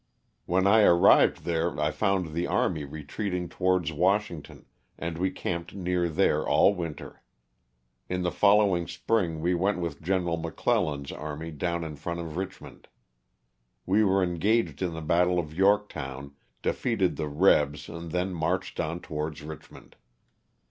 When 0.47 0.65
I 0.65 0.81
arrived 0.81 1.43
there 1.43 1.79
I 1.79 1.91
found 1.91 2.33
the 2.33 2.47
army 2.47 2.85
retreating 2.85 3.47
towards 3.49 3.91
Washington, 3.93 4.65
and 4.97 5.19
we 5.19 5.29
camped 5.29 5.75
near 5.75 6.09
there 6.09 6.43
all 6.43 6.73
winter. 6.73 7.21
In 8.09 8.23
the 8.23 8.31
following 8.31 8.87
spring 8.87 9.41
we 9.41 9.53
went 9.53 9.77
with 9.77 10.01
Gen. 10.01 10.23
McClellan's 10.41 11.11
army 11.11 11.51
down 11.51 11.83
in 11.83 11.95
front 11.97 12.19
of 12.19 12.35
Richmond. 12.35 12.87
We 13.85 14.03
were 14.03 14.23
engaged 14.23 14.81
in 14.81 14.93
the 14.95 15.01
battle 15.03 15.37
of 15.37 15.53
Yorktown, 15.53 16.33
defeated 16.63 17.15
the 17.15 17.29
'^rebs," 17.29 17.87
and 17.87 18.11
then 18.11 18.33
marched 18.33 18.79
on 18.79 19.01
towards 19.01 19.43
Richmond. 19.43 19.97